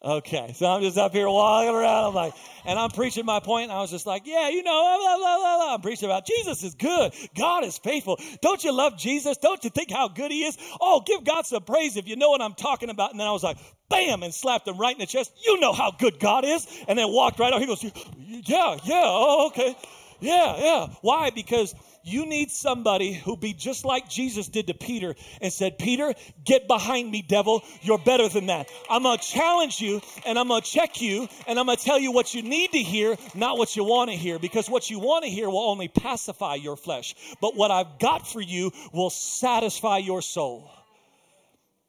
[0.03, 2.05] okay so i'm just up here walking around.
[2.05, 2.33] I'm like
[2.65, 5.73] and i'm preaching my point i was just like yeah you know blah, blah, blah.
[5.75, 7.13] i'm preaching about jesus is good.
[7.35, 8.19] God is faithful.
[8.41, 9.37] Don't you love jesus?
[9.37, 10.57] Don't you think how good he is?
[10.81, 13.11] Oh give god some praise if you know what i'm talking about.
[13.11, 13.57] And then i was like
[13.89, 15.31] bam and slapped him right in the chest.
[15.45, 16.67] You know how good god is.
[16.87, 17.61] And then walked right out.
[17.61, 19.75] He goes yeah yeah oh okay
[20.23, 20.87] yeah, yeah.
[21.01, 21.31] Why?
[21.31, 26.13] Because you need somebody who be just like Jesus did to Peter and said, Peter,
[26.45, 27.61] get behind me, devil.
[27.81, 28.69] You're better than that.
[28.89, 31.83] I'm going to challenge you and I'm going to check you and I'm going to
[31.83, 34.89] tell you what you need to hear, not what you want to hear, because what
[34.89, 37.15] you want to hear will only pacify your flesh.
[37.41, 40.69] But what I've got for you will satisfy your soul.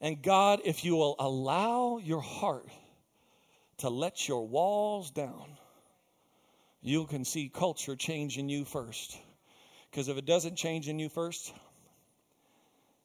[0.01, 2.66] And God, if you will allow your heart
[3.79, 5.47] to let your walls down,
[6.85, 9.16] you can see culture change in you first.
[9.90, 11.51] Because if it doesn't change in you first,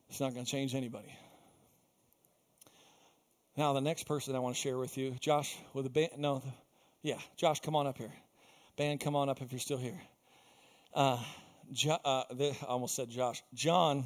[0.10, 1.18] it's not going to change anybody.
[3.56, 6.10] Now, the next person I want to share with you, Josh, with the band.
[6.18, 6.44] No,
[7.04, 8.12] yeah, Josh, come on up here.
[8.78, 10.00] Band, come on up if you're still here.
[10.94, 11.18] Uh,
[11.72, 13.42] jo, uh, the, I almost said Josh.
[13.54, 14.04] John.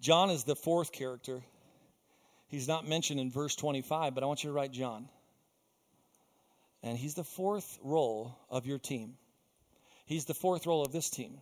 [0.00, 1.42] John is the fourth character.
[2.46, 5.08] He's not mentioned in verse 25, but I want you to write John
[6.86, 9.14] and he's the fourth role of your team.
[10.06, 11.38] He's the fourth role of this team.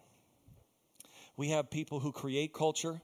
[1.36, 3.00] We have people who create culture.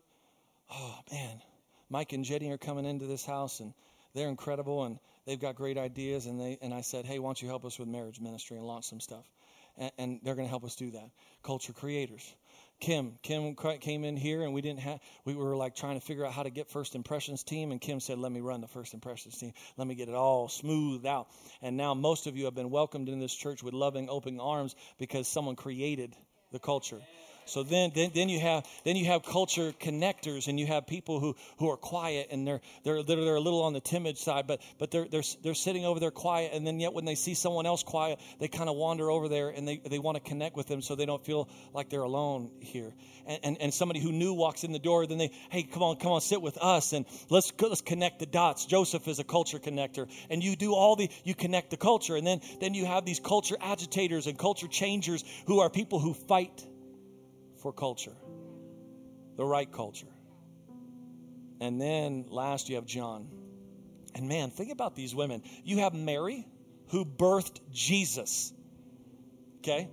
[0.72, 1.42] Oh, man.
[1.90, 3.74] Mike and Jenny are coming into this house, and
[4.14, 6.26] they're incredible, and they've got great ideas.
[6.26, 8.64] And, they, and I said, hey, why don't you help us with marriage ministry and
[8.64, 9.24] launch some stuff?
[9.98, 11.10] And they're going to help us do that.
[11.42, 12.34] Culture creators.
[12.80, 13.12] Kim.
[13.22, 16.32] Kim came in here and we didn't have, we were like trying to figure out
[16.32, 17.72] how to get First Impressions team.
[17.72, 19.52] And Kim said, let me run the First Impressions team.
[19.76, 21.28] Let me get it all smoothed out.
[21.62, 24.74] And now most of you have been welcomed in this church with loving, open arms
[24.98, 26.16] because someone created
[26.52, 27.00] the culture.
[27.50, 31.20] So then, then, then you have then you have culture connectors, and you have people
[31.20, 34.46] who, who are quiet and they're, they're they're they're a little on the timid side,
[34.46, 37.34] but but they're they're they're sitting over there quiet, and then yet when they see
[37.34, 40.56] someone else quiet, they kind of wander over there and they, they want to connect
[40.56, 42.94] with them, so they don't feel like they're alone here.
[43.26, 45.96] And, and and somebody who new walks in the door, then they hey come on
[45.96, 48.66] come on sit with us and let's let's connect the dots.
[48.66, 52.26] Joseph is a culture connector, and you do all the you connect the culture, and
[52.26, 56.66] then then you have these culture agitators and culture changers who are people who fight
[57.60, 58.16] for culture,
[59.36, 60.06] the right culture.
[61.60, 63.28] And then last, you have John.
[64.14, 65.42] And man, think about these women.
[65.64, 66.46] You have Mary,
[66.88, 68.52] who birthed Jesus.
[69.58, 69.88] Okay?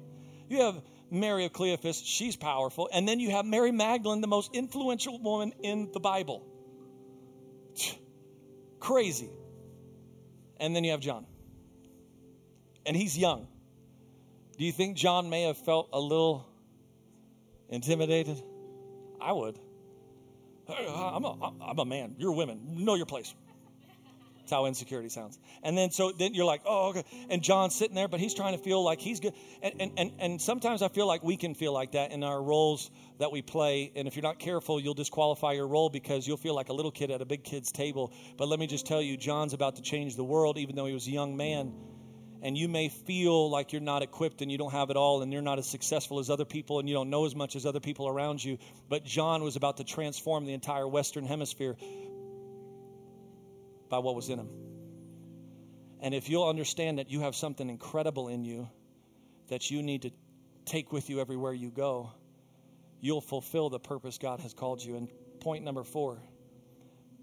[0.49, 2.89] You have Mary of Cleophas, she's powerful.
[2.91, 6.45] And then you have Mary Magdalene, the most influential woman in the Bible.
[8.80, 9.30] Crazy.
[10.60, 11.25] And then you have John.
[12.86, 13.47] And he's young.
[14.58, 16.47] Do you think John may have felt a little
[17.69, 18.41] Intimidated?
[19.19, 19.60] I would.
[20.69, 22.15] I'm a, I'm a man.
[22.17, 22.60] You're women.
[22.84, 23.34] Know your place.
[24.47, 25.38] That's how insecurity sounds.
[25.62, 27.03] And then so then you're like, oh, okay.
[27.30, 29.34] And John's sitting there, but he's trying to feel like he's good.
[29.62, 32.41] And, and, and, and sometimes I feel like we can feel like that in our
[32.41, 33.91] roles that we play.
[33.93, 36.91] And if you're not careful, you'll disqualify your role because you'll feel like a little
[36.91, 38.13] kid at a big kid's table.
[38.38, 40.93] But let me just tell you, John's about to change the world, even though he
[40.93, 41.73] was a young man
[42.47, 45.33] and you may feel like you're not equipped and you don't have it all and
[45.33, 47.81] you're not as successful as other people and you don't know as much as other
[47.81, 48.57] people around you.
[48.88, 51.75] But John was about to transform the entire Western Hemisphere
[53.89, 54.49] by what was in him.
[55.99, 58.69] And if you'll understand that you have something incredible in you
[59.49, 60.12] that you need to
[60.63, 62.12] take with you everywhere you go,
[63.01, 64.95] you'll fulfill the purpose God has called you.
[64.95, 65.10] And
[65.41, 66.17] point number four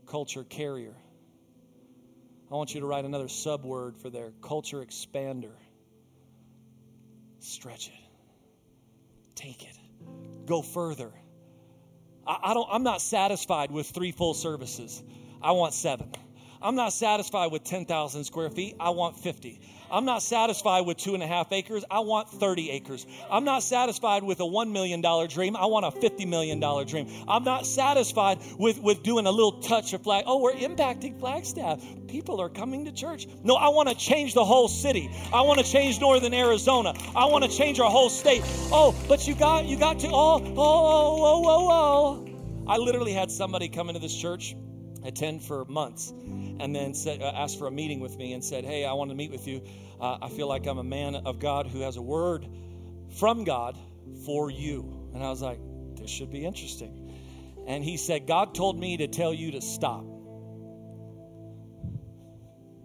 [0.06, 0.94] culture carrier.
[2.50, 5.52] I want you to write another sub word for their culture expander.
[7.40, 7.94] Stretch it,
[9.34, 9.76] take it,
[10.46, 11.12] go further.
[12.26, 15.02] I, I don't, I'm not satisfied with three full services,
[15.42, 16.10] I want seven.
[16.64, 18.76] I'm not satisfied with 10,000 square feet.
[18.80, 19.60] I want 50.
[19.94, 21.84] I'm not satisfied with two and a half acres.
[21.88, 23.06] I want 30 acres.
[23.30, 25.54] I'm not satisfied with a $1 million dream.
[25.54, 27.08] I want a $50 million dream.
[27.28, 30.24] I'm not satisfied with, with doing a little touch of flag.
[30.26, 31.80] Oh, we're impacting Flagstaff.
[32.08, 33.28] People are coming to church.
[33.44, 35.08] No, I want to change the whole city.
[35.32, 36.92] I want to change northern Arizona.
[37.14, 38.42] I want to change our whole state.
[38.72, 42.64] Oh, but you got you got to oh, oh, oh, oh, oh, oh.
[42.66, 44.56] I literally had somebody come into this church,
[45.04, 48.64] attend for months and then said, uh, asked for a meeting with me and said,
[48.64, 49.62] Hey, I want to meet with you.
[50.00, 52.48] Uh, I feel like I'm a man of God who has a word
[53.18, 53.78] from God
[54.24, 55.10] for you.
[55.14, 55.60] And I was like,
[55.96, 57.00] This should be interesting.
[57.66, 60.04] And he said, God told me to tell you to stop.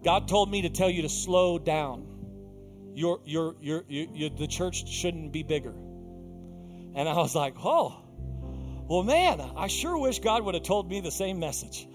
[0.02, 2.06] God told me to tell you to slow down.
[2.94, 5.74] The church shouldn't be bigger.
[6.94, 7.96] And I was like, oh,
[8.88, 11.86] well, man, I sure wish God would have told me the same message.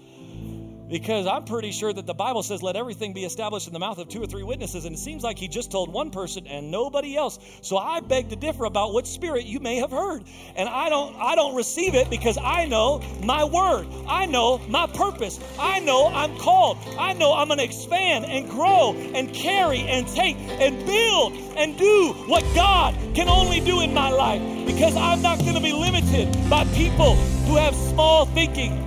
[0.88, 3.98] Because I'm pretty sure that the Bible says, let everything be established in the mouth
[3.98, 4.84] of two or three witnesses.
[4.84, 7.40] And it seems like he just told one person and nobody else.
[7.60, 10.24] So I beg to differ about what spirit you may have heard.
[10.54, 13.88] And I don't, I don't receive it because I know my word.
[14.06, 15.40] I know my purpose.
[15.58, 16.78] I know I'm called.
[16.98, 21.76] I know I'm going to expand and grow and carry and take and build and
[21.76, 24.40] do what God can only do in my life.
[24.66, 28.86] Because I'm not going to be limited by people who have small thinking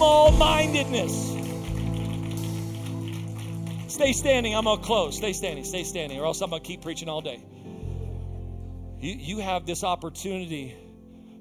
[0.00, 1.12] small mindedness.
[3.92, 4.56] Stay standing.
[4.56, 5.18] I'm going to close.
[5.18, 5.62] Stay standing.
[5.62, 7.44] Stay standing, or else I'm going to keep preaching all day.
[8.98, 10.74] You, you have this opportunity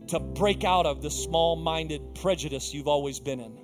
[0.09, 3.57] to break out of the small minded prejudice you've always been in.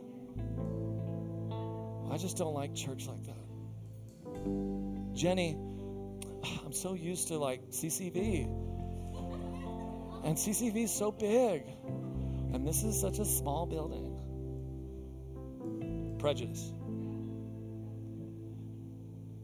[2.09, 3.35] I just don't like church like that.
[5.13, 5.57] Jenny,
[6.63, 8.45] I'm so used to like CCV.
[10.23, 11.63] And CCV is so big.
[12.53, 14.04] And this is such a small building
[16.25, 16.73] prejudice.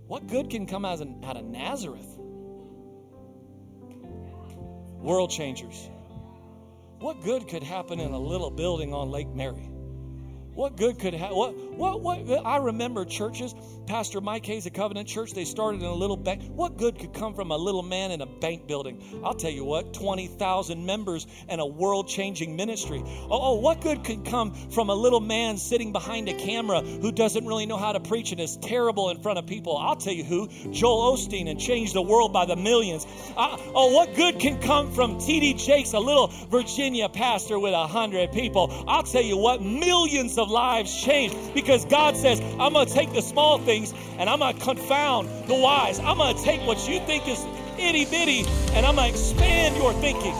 [0.07, 2.17] What good can come out of Nazareth?
[4.99, 5.91] World changers.
[6.97, 9.70] What good could happen in a little building on Lake Mary?
[10.61, 11.31] What good could have?
[11.31, 12.45] What, what, what?
[12.45, 13.55] I remember churches.
[13.87, 16.43] Pastor Mike Hayes, a Covenant Church, they started in a little bank.
[16.53, 19.03] What good could come from a little man in a bank building?
[19.23, 23.01] I'll tell you what, 20,000 members and a world changing ministry.
[23.03, 27.11] Oh, oh, what good could come from a little man sitting behind a camera who
[27.11, 29.75] doesn't really know how to preach and is terrible in front of people?
[29.75, 33.05] I'll tell you who, Joel Osteen, and changed the world by the millions.
[33.35, 35.55] Uh, oh, what good can come from T.D.
[35.55, 38.85] Jakes, a little Virginia pastor with a hundred people?
[38.87, 43.13] I'll tell you what, millions of lives changed because God says, I'm going to take
[43.13, 45.99] the small things and I'm going to confound the wise.
[45.99, 47.45] I'm going to take what you think is
[47.79, 50.35] itty bitty and I'm going to expand your thinking.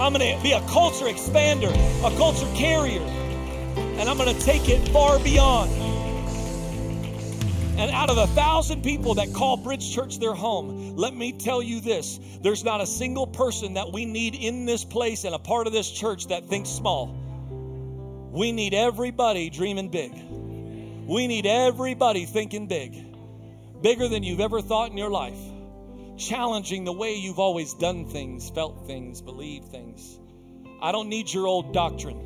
[0.00, 1.70] I'm going to be a culture expander,
[2.06, 5.70] a culture carrier, and I'm going to take it far beyond.
[7.78, 11.62] And out of a thousand people that call Bridge Church their home, let me tell
[11.62, 15.38] you this there's not a single person that we need in this place and a
[15.38, 17.16] part of this church that thinks small.
[18.38, 20.12] We need everybody dreaming big.
[20.12, 22.94] We need everybody thinking big,
[23.82, 25.40] bigger than you've ever thought in your life,
[26.16, 30.20] challenging the way you've always done things, felt things, believed things.
[30.80, 32.20] I don't need your old doctrine.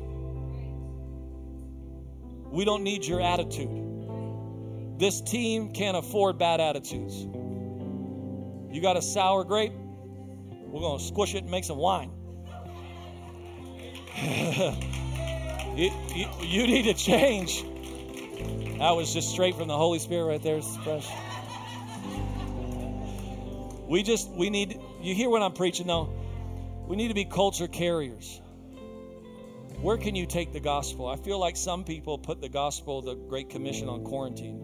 [2.51, 4.99] We don't need your attitude.
[4.99, 7.23] This team can't afford bad attitudes.
[7.23, 9.73] You got a sour grape?
[9.73, 12.11] We're going to squish it and make some wine.
[15.75, 15.91] You,
[16.39, 17.63] you, need to change.
[18.77, 20.57] That was just straight from the Holy Spirit right there.
[20.57, 21.09] It's fresh.
[23.87, 26.13] We just, we need, you hear what I'm preaching though?
[26.87, 28.39] We need to be culture carriers.
[29.81, 31.07] Where can you take the gospel?
[31.07, 34.61] I feel like some people put the gospel, the Great Commission, on quarantine,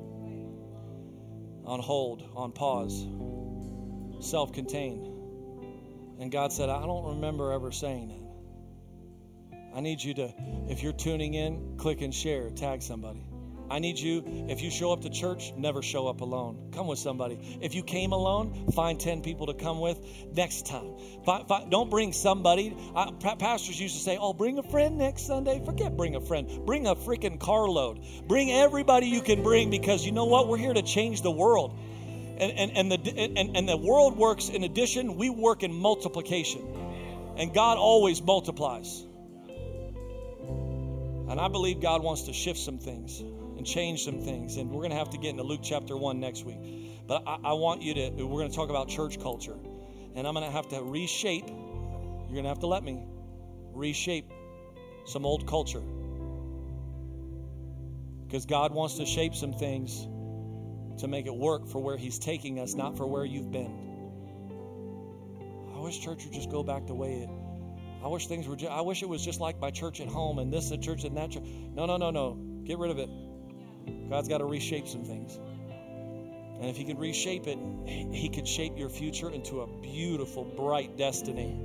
[1.66, 3.08] on hold, on pause,
[4.22, 5.08] self contained.
[6.20, 8.29] And God said, I don't remember ever saying it.
[9.80, 10.34] I need you to,
[10.68, 13.26] if you're tuning in, click and share, tag somebody.
[13.72, 16.70] I need you, if you show up to church, never show up alone.
[16.74, 17.58] Come with somebody.
[17.62, 19.98] If you came alone, find 10 people to come with
[20.36, 20.98] next time.
[21.70, 22.76] don't bring somebody.
[23.40, 25.64] pastors used to say, oh, bring a friend next Sunday.
[25.64, 26.66] Forget bring a friend.
[26.66, 28.04] Bring a freaking carload.
[28.28, 30.50] Bring everybody you can bring because you know what?
[30.50, 31.80] We're here to change the world.
[32.38, 36.68] And, and, and, the, and, and the world works in addition, we work in multiplication.
[37.38, 39.06] And God always multiplies.
[41.30, 44.58] And I believe God wants to shift some things and change some things.
[44.58, 46.58] And we're going to have to get into Luke chapter 1 next week.
[47.08, 49.58] But I, I want you to, we're going to talk about church culture.
[50.16, 53.04] And I'm going to have to reshape, you're going to have to let me
[53.74, 54.32] reshape
[55.06, 55.84] some old culture.
[58.26, 60.08] Because God wants to shape some things
[61.00, 63.88] to make it work for where He's taking us, not for where you've been.
[65.76, 67.30] I wish church would just go back the way it.
[68.04, 68.56] I wish things were.
[68.56, 71.04] Just, I wish it was just like my church at home and this a church
[71.04, 71.44] and that church.
[71.74, 72.38] No, no, no, no.
[72.64, 73.10] Get rid of it.
[74.10, 75.38] God's got to reshape some things.
[75.38, 80.98] And if He can reshape it, He can shape your future into a beautiful, bright
[80.98, 81.58] destiny.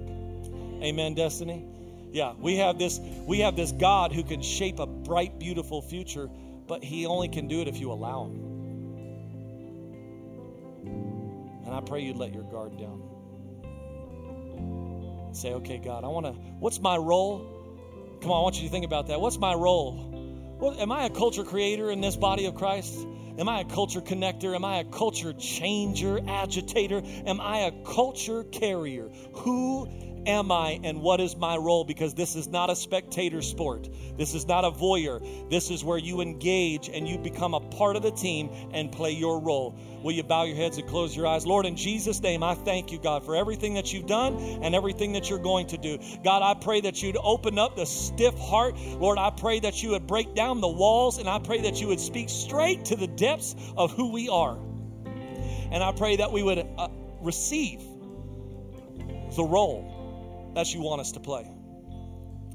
[0.82, 1.64] Amen, destiny.
[2.10, 3.00] Yeah, we have this.
[3.26, 6.28] We have this God who can shape a bright, beautiful future,
[6.66, 8.54] but He only can do it if you allow Him.
[11.64, 13.13] And I pray you'd let your guard down.
[15.34, 16.32] Say, okay, God, I want to.
[16.32, 18.18] What's my role?
[18.22, 19.20] Come on, I want you to think about that.
[19.20, 20.12] What's my role?
[20.78, 22.94] Am I a culture creator in this body of Christ?
[23.36, 24.54] Am I a culture connector?
[24.54, 27.02] Am I a culture changer, agitator?
[27.26, 29.10] Am I a culture carrier?
[29.34, 29.88] Who
[30.26, 31.84] am I and what is my role?
[31.84, 33.88] Because this is not a spectator sport.
[34.16, 35.50] This is not a voyeur.
[35.50, 39.10] This is where you engage and you become a part of the team and play
[39.10, 39.78] your role.
[40.02, 41.46] Will you bow your heads and close your eyes?
[41.46, 45.12] Lord, in Jesus' name, I thank you, God, for everything that you've done and everything
[45.12, 45.98] that you're going to do.
[46.22, 48.76] God, I pray that you'd open up the stiff heart.
[48.98, 51.88] Lord, I pray that you would break down the walls and I pray that you
[51.88, 54.58] would speak straight to the depths of who we are.
[55.70, 56.88] And I pray that we would uh,
[57.20, 57.80] receive
[59.34, 59.93] the role
[60.54, 61.50] that you want us to play.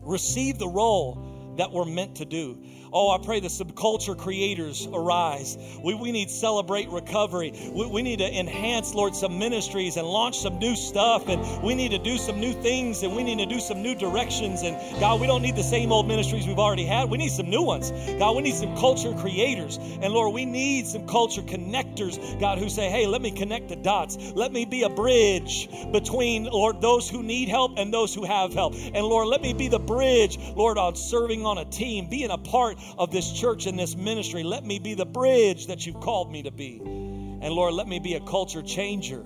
[0.02, 2.64] Receive the role that we're meant to do.
[2.92, 5.58] Oh, I pray the subculture creators arise.
[5.84, 7.54] We, we need celebrate recovery.
[7.72, 11.28] We, we need to enhance, Lord, some ministries and launch some new stuff.
[11.28, 13.94] And we need to do some new things and we need to do some new
[13.94, 14.64] directions.
[14.64, 17.10] And God, we don't need the same old ministries we've already had.
[17.10, 17.92] We need some new ones.
[18.18, 19.78] God, we need some culture creators.
[19.78, 23.76] And Lord, we need some culture connectors, God, who say, hey, let me connect the
[23.76, 24.18] dots.
[24.34, 28.52] Let me be a bridge between, Lord, those who need help and those who have
[28.54, 28.74] help.
[28.76, 32.38] And Lord, let me be the bridge, Lord, on serving on a team, being a
[32.38, 34.44] part of this church and this ministry.
[34.44, 36.80] Let me be the bridge that you've called me to be.
[36.80, 39.26] And Lord, let me be a culture changer.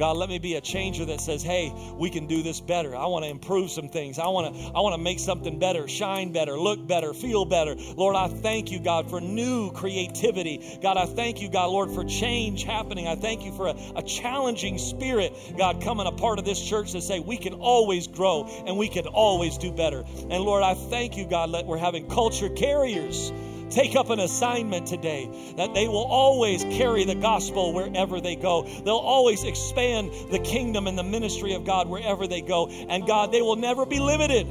[0.00, 2.96] God, let me be a changer that says, "Hey, we can do this better.
[2.96, 4.18] I want to improve some things.
[4.18, 7.76] I want to I want to make something better, shine better, look better, feel better."
[7.96, 10.78] Lord, I thank you, God, for new creativity.
[10.80, 13.08] God, I thank you, God, Lord, for change happening.
[13.08, 16.92] I thank you for a, a challenging spirit, God, coming a part of this church
[16.92, 20.02] to say we can always grow and we can always do better.
[20.30, 23.30] And Lord, I thank you, God, that we're having culture carriers
[23.70, 28.64] take up an assignment today that they will always carry the gospel wherever they go.
[28.84, 32.68] They'll always expand the kingdom and the ministry of God wherever they go.
[32.68, 34.46] And God, they will never be limited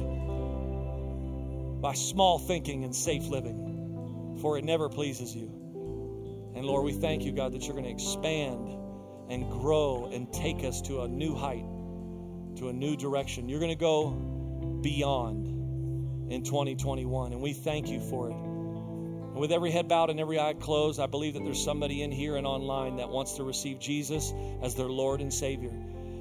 [1.80, 5.48] by small thinking and safe living, for it never pleases you.
[6.54, 8.68] And Lord, we thank you, God, that you're going to expand
[9.30, 11.64] and grow and take us to a new height,
[12.56, 13.48] to a new direction.
[13.48, 14.10] You're going to go
[14.82, 15.46] beyond
[16.30, 18.49] in 2021, and we thank you for it.
[19.40, 22.12] And with every head bowed and every eye closed, I believe that there's somebody in
[22.12, 25.72] here and online that wants to receive Jesus as their Lord and Savior.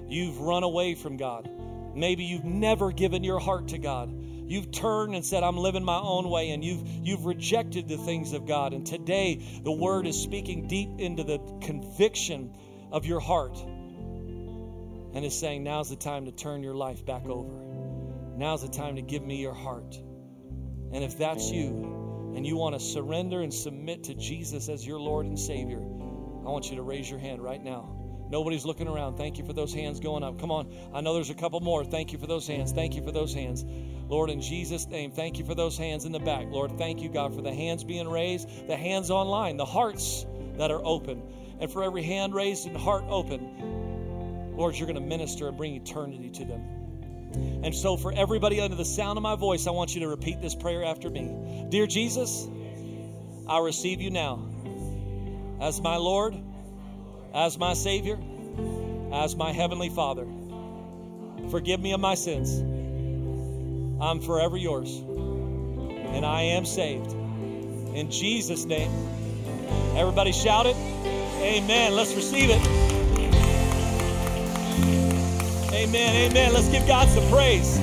[0.08, 1.50] You've run away from God.
[1.94, 4.10] Maybe you've never given your heart to God.
[4.10, 8.32] You've turned and said, I'm living my own way, and you've, you've rejected the things
[8.32, 8.74] of God.
[8.74, 12.56] And today, the Word is speaking deep into the conviction
[12.90, 13.58] of your heart
[15.14, 17.52] and is saying, Now's the time to turn your life back over.
[18.38, 19.98] Now's the time to give me your heart.
[20.94, 21.99] And if that's you,
[22.36, 26.52] and you want to surrender and submit to Jesus as your Lord and Savior, I
[26.52, 27.96] want you to raise your hand right now.
[28.30, 29.18] Nobody's looking around.
[29.18, 30.40] Thank you for those hands going up.
[30.40, 30.72] Come on.
[30.94, 31.84] I know there's a couple more.
[31.84, 32.72] Thank you for those hands.
[32.72, 33.66] Thank you for those hands.
[34.08, 36.46] Lord, in Jesus' name, thank you for those hands in the back.
[36.50, 40.26] Lord, thank you, God, for the hands being raised, the hands online, the hearts
[40.58, 41.24] that are open.
[41.60, 45.76] And for every hand raised and heart open, Lord, you're going to minister and bring
[45.76, 46.79] eternity to them.
[47.34, 50.42] And so, for everybody under the sound of my voice, I want you to repeat
[50.42, 51.68] this prayer after me.
[51.70, 52.48] Dear Jesus,
[53.48, 54.46] I receive you now
[55.62, 56.36] as my Lord,
[57.34, 58.18] as my Savior,
[59.12, 60.26] as my Heavenly Father.
[61.50, 62.60] Forgive me of my sins.
[64.02, 67.12] I'm forever yours, and I am saved.
[67.12, 68.92] In Jesus' name.
[69.96, 70.76] Everybody shout it.
[71.42, 71.94] Amen.
[71.94, 72.99] Let's receive it.
[75.80, 76.30] Amen.
[76.30, 76.54] Amen.
[76.54, 77.80] Let's give God some praise.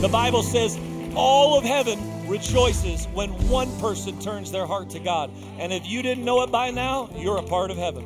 [0.00, 0.78] The Bible says
[1.14, 5.30] all of heaven rejoices when one person turns their heart to God.
[5.58, 8.04] And if you didn't know it by now, you're a part of heaven.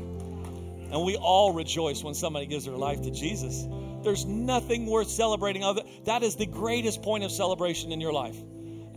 [0.90, 3.68] And we all rejoice when somebody gives their life to Jesus.
[4.02, 8.36] There's nothing worth celebrating other that is the greatest point of celebration in your life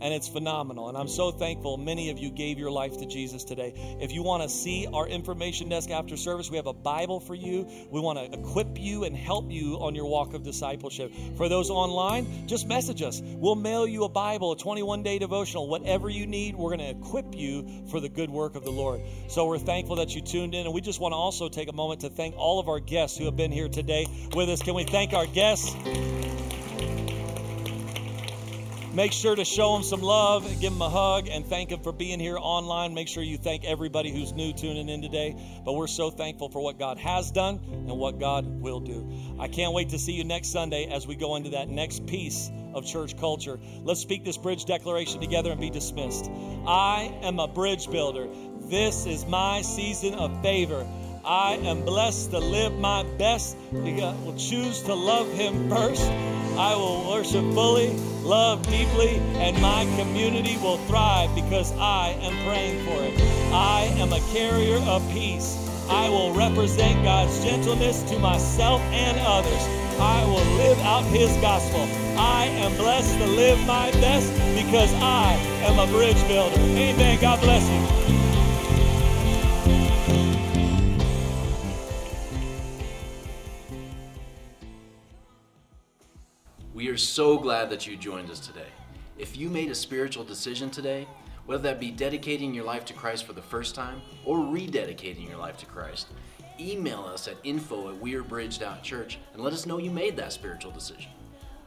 [0.04, 0.90] and it's phenomenal.
[0.90, 3.72] And I'm so thankful many of you gave your life to Jesus today.
[4.00, 7.34] If you want to see our information desk after service, we have a Bible for
[7.34, 7.66] you.
[7.90, 11.10] We want to equip you and help you on your walk of discipleship.
[11.38, 13.22] For those online, just message us.
[13.24, 16.54] We'll mail you a Bible, a 21 day devotional, whatever you need.
[16.54, 19.00] We're going to equip you for the good work of the Lord.
[19.28, 20.66] So we're thankful that you tuned in.
[20.66, 23.16] And we just want to also take a moment to thank all of our guests
[23.16, 24.62] who have been here today with us.
[24.62, 25.74] Can we thank our guests?
[28.94, 31.90] Make sure to show them some love, give them a hug, and thank them for
[31.90, 32.94] being here online.
[32.94, 35.36] Make sure you thank everybody who's new tuning in today.
[35.64, 39.36] But we're so thankful for what God has done and what God will do.
[39.40, 42.52] I can't wait to see you next Sunday as we go into that next piece
[42.72, 43.58] of church culture.
[43.82, 46.30] Let's speak this bridge declaration together and be dismissed.
[46.64, 48.28] I am a bridge builder.
[48.68, 50.86] This is my season of favor.
[51.26, 53.56] I am blessed to live my best.
[53.72, 56.02] I will choose to love Him first.
[56.58, 57.90] I will worship fully,
[58.22, 63.18] love deeply, and my community will thrive because I am praying for it.
[63.54, 65.56] I am a carrier of peace.
[65.88, 69.66] I will represent God's gentleness to myself and others.
[69.98, 71.80] I will live out His gospel.
[72.18, 76.60] I am blessed to live my best because I am a bridge builder.
[76.60, 77.18] Amen.
[77.18, 78.23] God bless you.
[86.94, 88.68] Are so glad that you joined us today.
[89.18, 91.08] If you made a spiritual decision today,
[91.44, 95.38] whether that be dedicating your life to Christ for the first time or rededicating your
[95.38, 96.06] life to Christ,
[96.60, 101.10] email us at info at wearebridge.church and let us know you made that spiritual decision.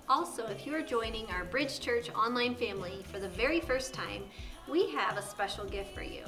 [0.07, 4.23] Also, if you are joining our Bridge Church online family for the very first time,
[4.71, 6.23] we have a special gift for you.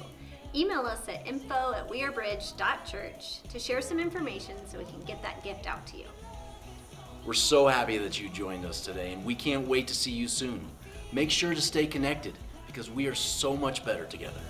[0.54, 5.42] Email us at info at wearebridge.church to share some information so we can get that
[5.42, 6.04] gift out to you.
[7.26, 10.26] We're so happy that you joined us today, and we can't wait to see you
[10.26, 10.66] soon.
[11.12, 12.32] Make sure to stay connected
[12.66, 14.40] because we are so much better together.